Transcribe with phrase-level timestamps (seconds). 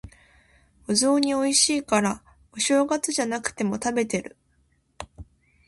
[0.87, 4.35] お雑煮美味しいから、お正月じゃなくても食べてる。